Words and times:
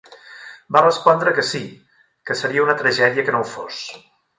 Va 0.75 0.81
respondre 0.83 1.35
que 1.41 1.45
sí, 1.51 1.63
que 2.31 2.41
seria 2.43 2.67
una 2.67 2.79
tragèdia 2.85 3.31
que 3.31 3.41
no 3.41 3.47
ho 3.47 3.51
fos. 3.57 3.89